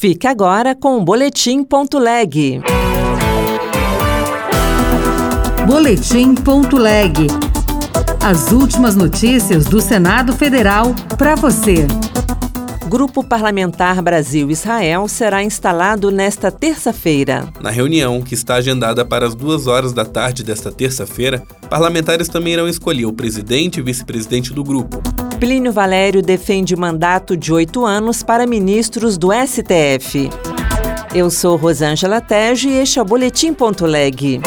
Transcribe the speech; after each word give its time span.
Fique 0.00 0.26
agora 0.26 0.74
com 0.74 0.96
o 0.96 1.04
Boletim.leg. 1.04 2.62
Boletim.leg. 5.66 7.26
As 8.24 8.50
últimas 8.50 8.96
notícias 8.96 9.66
do 9.66 9.78
Senado 9.78 10.32
Federal 10.32 10.94
para 11.18 11.34
você. 11.34 11.86
Grupo 12.88 13.22
Parlamentar 13.22 14.00
Brasil-Israel 14.00 15.06
será 15.06 15.44
instalado 15.44 16.10
nesta 16.10 16.50
terça-feira. 16.50 17.52
Na 17.60 17.70
reunião, 17.70 18.22
que 18.22 18.32
está 18.32 18.54
agendada 18.54 19.04
para 19.04 19.26
as 19.26 19.34
duas 19.34 19.66
horas 19.66 19.92
da 19.92 20.06
tarde 20.06 20.42
desta 20.42 20.72
terça-feira, 20.72 21.42
parlamentares 21.68 22.26
também 22.26 22.54
irão 22.54 22.66
escolher 22.66 23.04
o 23.04 23.12
presidente 23.12 23.80
e 23.80 23.82
vice-presidente 23.82 24.54
do 24.54 24.64
grupo. 24.64 25.02
Plínio 25.40 25.72
Valério 25.72 26.20
defende 26.20 26.76
mandato 26.76 27.34
de 27.34 27.50
oito 27.50 27.86
anos 27.86 28.22
para 28.22 28.46
ministros 28.46 29.16
do 29.16 29.30
STF. 29.32 30.28
Eu 31.14 31.30
sou 31.30 31.56
Rosângela 31.56 32.20
Tejo 32.20 32.68
e 32.68 32.74
este 32.74 32.98
é 32.98 33.02
o 33.02 33.06
Boletim.leg. 33.06 34.42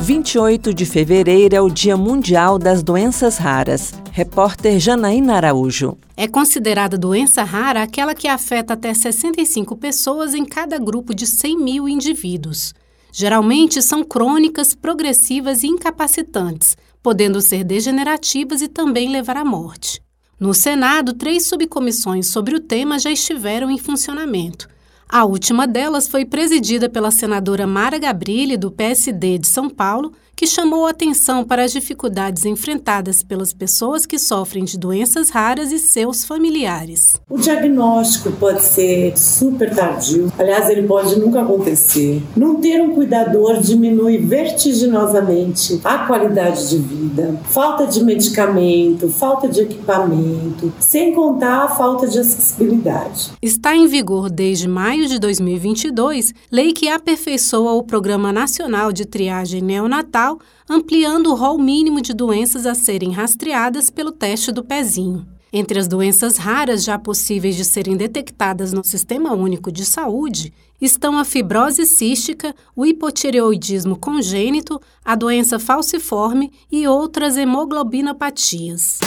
28 0.00 0.74
de 0.74 0.84
fevereiro 0.84 1.54
é 1.54 1.60
o 1.60 1.70
Dia 1.70 1.96
Mundial 1.96 2.58
das 2.58 2.82
Doenças 2.82 3.38
Raras. 3.38 3.94
Repórter 4.10 4.80
Janaína 4.80 5.34
Araújo. 5.34 5.96
É 6.16 6.26
considerada 6.26 6.98
doença 6.98 7.44
rara 7.44 7.84
aquela 7.84 8.16
que 8.16 8.26
afeta 8.26 8.74
até 8.74 8.92
65 8.92 9.76
pessoas 9.76 10.34
em 10.34 10.44
cada 10.44 10.80
grupo 10.80 11.14
de 11.14 11.28
100 11.28 11.58
mil 11.58 11.88
indivíduos. 11.88 12.74
Geralmente 13.12 13.82
são 13.82 14.02
crônicas, 14.02 14.74
progressivas 14.74 15.62
e 15.62 15.66
incapacitantes, 15.66 16.76
podendo 17.02 17.40
ser 17.40 17.64
degenerativas 17.64 18.62
e 18.62 18.68
também 18.68 19.10
levar 19.10 19.36
à 19.36 19.44
morte. 19.44 20.00
No 20.38 20.54
Senado, 20.54 21.12
três 21.12 21.46
subcomissões 21.46 22.28
sobre 22.28 22.54
o 22.54 22.60
tema 22.60 22.98
já 22.98 23.10
estiveram 23.10 23.70
em 23.70 23.78
funcionamento. 23.78 24.68
A 25.12 25.26
última 25.26 25.66
delas 25.66 26.08
foi 26.08 26.24
presidida 26.24 26.88
pela 26.88 27.10
senadora 27.10 27.66
Mara 27.66 27.98
Gabrilli, 27.98 28.56
do 28.56 28.70
PSD 28.70 29.36
de 29.36 29.46
São 29.46 29.68
Paulo, 29.68 30.14
que 30.42 30.46
chamou 30.48 30.86
atenção 30.86 31.44
para 31.44 31.62
as 31.62 31.70
dificuldades 31.70 32.44
enfrentadas 32.44 33.22
pelas 33.22 33.52
pessoas 33.52 34.04
que 34.04 34.18
sofrem 34.18 34.64
de 34.64 34.76
doenças 34.76 35.30
raras 35.30 35.70
e 35.70 35.78
seus 35.78 36.24
familiares. 36.24 37.20
O 37.30 37.38
diagnóstico 37.38 38.32
pode 38.32 38.64
ser 38.64 39.16
super 39.16 39.72
tardio, 39.72 40.32
aliás, 40.36 40.68
ele 40.68 40.82
pode 40.82 41.16
nunca 41.16 41.42
acontecer. 41.42 42.20
Não 42.36 42.56
ter 42.56 42.80
um 42.80 42.92
cuidador 42.92 43.60
diminui 43.60 44.18
vertiginosamente 44.18 45.80
a 45.84 45.98
qualidade 45.98 46.70
de 46.70 46.78
vida. 46.78 47.38
Falta 47.44 47.86
de 47.86 48.02
medicamento, 48.02 49.08
falta 49.08 49.46
de 49.46 49.60
equipamento, 49.60 50.72
sem 50.80 51.14
contar 51.14 51.66
a 51.66 51.68
falta 51.68 52.08
de 52.08 52.18
acessibilidade. 52.18 53.30
Está 53.40 53.76
em 53.76 53.86
vigor 53.86 54.28
desde 54.28 54.66
maio 54.66 55.01
de 55.06 55.18
2022 55.18 56.34
lei 56.50 56.72
que 56.72 56.88
aperfeiçoa 56.88 57.72
o 57.72 57.82
Programa 57.82 58.32
Nacional 58.32 58.92
de 58.92 59.04
Triagem 59.04 59.60
Neonatal 59.60 60.38
ampliando 60.68 61.30
o 61.30 61.34
rol 61.34 61.58
mínimo 61.58 62.00
de 62.00 62.14
doenças 62.14 62.66
a 62.66 62.74
serem 62.74 63.10
rastreadas 63.10 63.90
pelo 63.90 64.12
teste 64.12 64.50
do 64.50 64.64
pezinho. 64.64 65.26
Entre 65.52 65.78
as 65.78 65.86
doenças 65.86 66.38
raras 66.38 66.82
já 66.82 66.98
possíveis 66.98 67.56
de 67.56 67.64
serem 67.64 67.96
detectadas 67.96 68.72
no 68.72 68.82
Sistema 68.82 69.34
Único 69.34 69.70
de 69.70 69.84
Saúde 69.84 70.52
estão 70.80 71.18
a 71.18 71.24
fibrose 71.24 71.84
cística, 71.84 72.54
o 72.74 72.86
hipotireoidismo 72.86 73.96
congênito, 73.96 74.80
a 75.04 75.14
doença 75.14 75.58
falciforme 75.58 76.50
e 76.70 76.88
outras 76.88 77.36
hemoglobinopatias. 77.36 78.98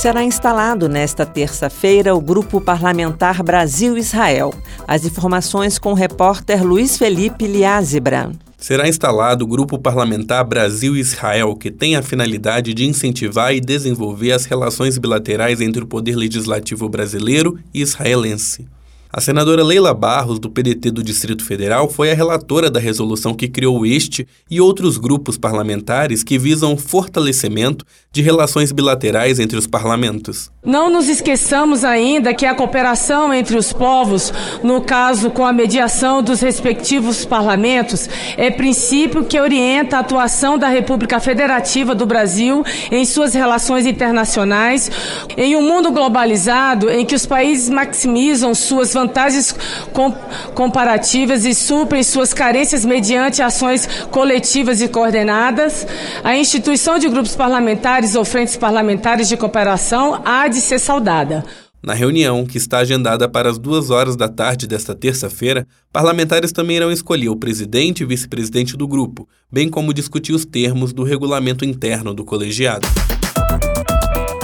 Será 0.00 0.24
instalado 0.24 0.88
nesta 0.88 1.26
terça-feira 1.26 2.14
o 2.14 2.22
Grupo 2.22 2.58
Parlamentar 2.58 3.42
Brasil-Israel. 3.42 4.50
As 4.88 5.04
informações 5.04 5.78
com 5.78 5.92
o 5.92 5.94
repórter 5.94 6.64
Luiz 6.64 6.96
Felipe 6.96 7.46
Liázebra 7.46 8.32
será 8.56 8.88
instalado 8.88 9.44
o 9.44 9.46
Grupo 9.46 9.78
Parlamentar 9.78 10.42
Brasil-Israel, 10.42 11.54
que 11.54 11.70
tem 11.70 11.96
a 11.96 12.02
finalidade 12.02 12.72
de 12.72 12.86
incentivar 12.86 13.54
e 13.54 13.60
desenvolver 13.60 14.32
as 14.32 14.46
relações 14.46 14.96
bilaterais 14.96 15.60
entre 15.60 15.82
o 15.84 15.86
Poder 15.86 16.16
Legislativo 16.16 16.88
brasileiro 16.88 17.58
e 17.74 17.82
israelense. 17.82 18.66
A 19.12 19.20
senadora 19.20 19.64
Leila 19.64 19.92
Barros, 19.92 20.38
do 20.38 20.48
PDT 20.48 20.92
do 20.92 21.02
Distrito 21.02 21.44
Federal, 21.44 21.90
foi 21.90 22.12
a 22.12 22.14
relatora 22.14 22.70
da 22.70 22.78
resolução 22.78 23.34
que 23.34 23.48
criou 23.48 23.84
este 23.84 24.24
e 24.48 24.60
outros 24.60 24.96
grupos 24.98 25.36
parlamentares 25.36 26.22
que 26.22 26.38
visam 26.38 26.74
o 26.74 26.76
fortalecimento 26.76 27.84
de 28.12 28.22
relações 28.22 28.70
bilaterais 28.70 29.40
entre 29.40 29.58
os 29.58 29.66
parlamentos. 29.66 30.48
Não 30.64 30.88
nos 30.88 31.08
esqueçamos 31.08 31.84
ainda 31.84 32.32
que 32.32 32.46
a 32.46 32.54
cooperação 32.54 33.34
entre 33.34 33.56
os 33.56 33.72
povos, 33.72 34.32
no 34.62 34.80
caso 34.80 35.30
com 35.30 35.44
a 35.44 35.52
mediação 35.52 36.22
dos 36.22 36.40
respectivos 36.40 37.24
parlamentos, 37.24 38.08
é 38.36 38.48
princípio 38.48 39.24
que 39.24 39.40
orienta 39.40 39.96
a 39.96 40.00
atuação 40.00 40.56
da 40.56 40.68
República 40.68 41.18
Federativa 41.18 41.96
do 41.96 42.06
Brasil 42.06 42.62
em 42.92 43.04
suas 43.04 43.34
relações 43.34 43.86
internacionais, 43.86 44.88
em 45.36 45.56
um 45.56 45.62
mundo 45.62 45.90
globalizado 45.90 46.88
em 46.88 47.04
que 47.04 47.16
os 47.16 47.26
países 47.26 47.68
maximizam 47.68 48.54
suas 48.54 48.99
vantagens 49.00 49.54
com, 49.92 50.12
comparativas 50.54 51.44
e 51.44 51.54
suprem 51.54 52.02
suas 52.02 52.34
carências 52.34 52.84
mediante 52.84 53.42
ações 53.42 53.88
coletivas 54.10 54.80
e 54.82 54.88
coordenadas. 54.88 55.86
A 56.22 56.36
instituição 56.36 56.98
de 56.98 57.08
grupos 57.08 57.34
parlamentares 57.34 58.14
ou 58.14 58.24
frentes 58.24 58.56
parlamentares 58.56 59.28
de 59.28 59.36
cooperação 59.36 60.20
há 60.24 60.48
de 60.48 60.60
ser 60.60 60.78
saudada. 60.78 61.44
Na 61.82 61.94
reunião, 61.94 62.44
que 62.44 62.58
está 62.58 62.78
agendada 62.78 63.26
para 63.26 63.48
as 63.48 63.58
duas 63.58 63.88
horas 63.88 64.14
da 64.14 64.28
tarde 64.28 64.66
desta 64.66 64.94
terça-feira, 64.94 65.66
parlamentares 65.90 66.52
também 66.52 66.76
irão 66.76 66.92
escolher 66.92 67.30
o 67.30 67.36
presidente 67.36 68.02
e 68.02 68.06
vice-presidente 68.06 68.76
do 68.76 68.86
grupo, 68.86 69.26
bem 69.50 69.66
como 69.66 69.94
discutir 69.94 70.34
os 70.34 70.44
termos 70.44 70.92
do 70.92 71.02
regulamento 71.02 71.64
interno 71.64 72.12
do 72.12 72.22
colegiado. 72.22 72.86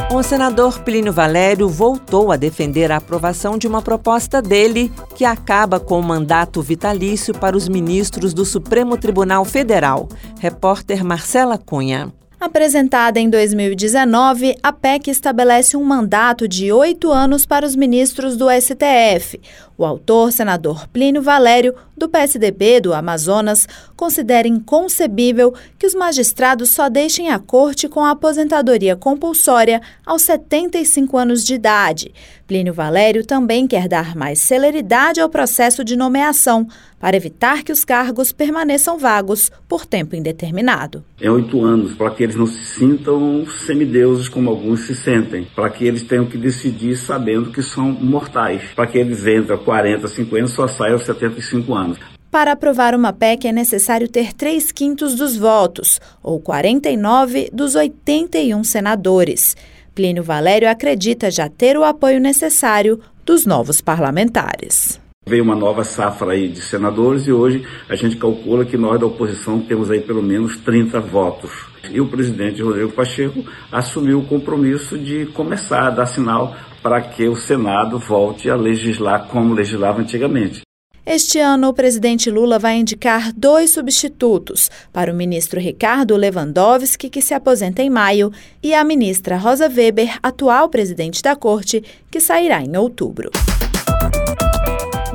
O 0.09 0.23
senador 0.23 0.81
Plínio 0.83 1.13
Valério 1.13 1.69
voltou 1.69 2.31
a 2.31 2.37
defender 2.37 2.93
a 2.93 2.99
aprovação 2.99 3.59
de 3.59 3.67
uma 3.67 3.83
proposta 3.83 4.41
dele 4.41 4.91
que 5.17 5.25
acaba 5.25 5.81
com 5.81 5.99
o 5.99 6.03
mandato 6.03 6.63
vitalício 6.63 7.35
para 7.35 7.57
os 7.57 7.69
ministros 7.69 8.33
do 8.33 8.45
Supremo 8.45 8.97
Tribunal 8.97 9.45
Federal. 9.45 10.09
Repórter 10.39 11.05
Marcela 11.05 11.59
Cunha. 11.59 12.13
Apresentada 12.39 13.19
em 13.19 13.29
2019, 13.29 14.57
a 14.63 14.71
PEC 14.73 15.11
estabelece 15.11 15.77
um 15.77 15.83
mandato 15.83 16.47
de 16.47 16.71
oito 16.71 17.11
anos 17.11 17.45
para 17.45 17.67
os 17.67 17.75
ministros 17.75 18.37
do 18.37 18.47
STF. 18.49 19.41
O 19.79 19.85
autor, 19.85 20.33
senador 20.33 20.89
Plínio 20.89 21.21
Valério, 21.21 21.75
do 21.97 22.09
PSDB 22.09 22.81
do 22.81 22.95
Amazonas, 22.95 23.69
considera 23.95 24.49
inconcebível 24.49 25.53
que 25.79 25.87
os 25.87 25.95
magistrados 25.95 26.71
só 26.71 26.89
deixem 26.89 27.31
a 27.31 27.39
corte 27.39 27.89
com 27.89 28.01
a 28.01 28.11
aposentadoria 28.11 28.97
compulsória 28.97 29.81
aos 30.05 30.23
75 30.23 31.19
anos 31.19 31.45
de 31.45 31.55
idade. 31.55 32.13
Plínio 32.47 32.73
Valério 32.73 33.27
também 33.27 33.67
quer 33.67 33.89
dar 33.89 34.15
mais 34.15 34.39
celeridade 34.39 35.21
ao 35.21 35.29
processo 35.29 35.85
de 35.85 35.97
nomeação, 35.97 36.67
para 36.99 37.17
evitar 37.17 37.63
que 37.63 37.73
os 37.73 37.85
cargos 37.85 38.33
permaneçam 38.33 38.99
vagos 38.99 39.51
por 39.69 39.85
tempo 39.85 40.17
indeterminado. 40.17 41.05
É 41.21 41.31
oito 41.31 41.63
anos, 41.63 41.95
para 41.95 42.11
que 42.11 42.23
eles 42.23 42.37
não 42.37 42.47
se 42.47 42.65
sintam 42.65 43.45
semideuses 43.47 44.29
como 44.29 44.49
alguns 44.49 44.87
se 44.87 44.95
sentem, 44.95 45.47
para 45.55 45.69
que 45.69 45.85
eles 45.85 46.03
tenham 46.03 46.27
que 46.27 46.39
decidir 46.39 46.97
sabendo 46.97 47.51
que 47.51 47.63
são 47.63 47.93
mortais, 47.93 48.63
para 48.75 48.87
que 48.87 48.99
eles 48.99 49.27
entrem 49.27 49.59
40, 49.67 50.09
50, 50.09 50.47
só 50.47 50.67
saem 50.67 50.95
aos 50.95 51.05
75 51.05 51.75
anos. 51.75 51.99
Para 52.31 52.53
aprovar 52.53 52.95
uma 52.95 53.13
PEC 53.13 53.49
é 53.49 53.53
necessário 53.53 54.09
ter 54.09 54.33
3 54.33 54.71
quintos 54.71 55.15
dos 55.15 55.37
votos, 55.37 56.01
ou 56.23 56.41
49 56.41 57.51
dos 57.53 57.75
81 57.75 58.63
senadores. 58.65 59.57
Plínio 59.95 60.23
Valério 60.23 60.71
acredita 60.71 61.31
já 61.31 61.49
ter 61.49 61.77
o 61.77 61.85
apoio 61.85 62.21
necessário 62.21 63.01
dos 63.25 63.45
novos 63.45 63.81
parlamentares. 63.81 65.01
Veio 65.29 65.43
uma 65.43 65.57
nova 65.57 65.83
safra 65.83 66.35
aí 66.35 66.47
de 66.47 66.61
senadores 66.61 67.27
e 67.27 67.33
hoje 67.33 67.67
a 67.89 67.97
gente 67.97 68.17
calcula 68.17 68.65
que 68.65 68.77
nós 68.77 69.01
da 69.01 69.07
oposição 69.07 69.59
temos 69.59 69.91
aí 69.91 70.01
pelo 70.01 70.23
menos 70.23 70.57
30 70.59 71.01
votos. 71.01 71.51
E 71.91 72.01
o 72.01 72.07
presidente 72.07 72.63
Rodrigo 72.63 72.93
Pacheco 72.93 73.45
assumiu 73.73 74.21
o 74.21 74.25
compromisso 74.25 74.97
de 74.97 75.27
começar 75.27 75.89
a 75.89 75.91
dar 75.91 76.07
sinal 76.07 76.55
para 76.81 77.01
que 77.01 77.27
o 77.27 77.35
Senado 77.35 77.99
volte 77.99 78.49
a 78.49 78.55
legislar 78.55 79.27
como 79.27 79.53
legislava 79.53 80.01
antigamente. 80.01 80.61
Este 81.05 81.41
ano, 81.41 81.71
o 81.71 81.75
presidente 81.75 82.31
Lula 82.31 82.57
vai 82.57 82.77
indicar 82.77 83.33
dois 83.33 83.73
substitutos 83.73 84.71
para 84.93 85.13
o 85.13 85.17
ministro 85.17 85.59
Ricardo 85.59 86.17
Lewandowski, 86.17 87.11
que 87.11 87.21
se 87.21 87.35
aposenta 87.35 87.83
em 87.83 87.91
maio, 87.91 88.31
e 88.63 88.73
a 88.75 88.85
ministra 88.85 89.37
Rosa 89.37 89.69
Weber, 89.69 90.21
atual 90.23 90.69
presidente 90.69 91.21
da 91.21 91.35
corte, 91.35 91.83
que 92.13 92.21
sairá 92.21 92.61
em 92.61 92.77
outubro. 92.77 93.31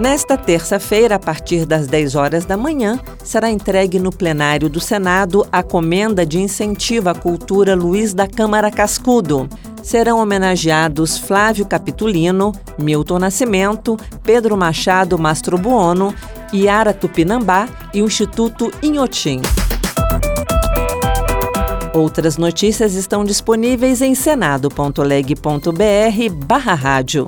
Nesta 0.01 0.35
terça-feira, 0.35 1.13
a 1.13 1.19
partir 1.19 1.63
das 1.63 1.85
10 1.85 2.15
horas 2.15 2.43
da 2.43 2.57
manhã, 2.57 2.99
será 3.23 3.51
entregue 3.51 3.99
no 3.99 4.11
plenário 4.11 4.67
do 4.67 4.79
Senado 4.79 5.45
a 5.51 5.61
comenda 5.61 6.25
de 6.25 6.39
incentivo 6.39 7.07
à 7.07 7.13
cultura 7.13 7.75
Luiz 7.75 8.11
da 8.11 8.27
Câmara 8.27 8.71
Cascudo. 8.71 9.47
serão 9.83 10.17
homenageados 10.17 11.19
Flávio 11.19 11.67
Capitulino, 11.67 12.51
Milton 12.79 13.19
Nascimento, 13.19 13.95
Pedro 14.23 14.57
Machado 14.57 15.19
Mastrobuono, 15.19 16.15
Iara 16.51 16.95
Tupinambá 16.95 17.69
e 17.93 18.01
o 18.01 18.05
Instituto 18.07 18.71
Inhotim. 18.81 19.39
Outras 21.93 22.37
notícias 22.37 22.95
estão 22.95 23.23
disponíveis 23.23 24.01
em 24.01 24.15
senado.leg.br 24.15 25.35
barra 26.47 26.73
rádio. 26.73 27.27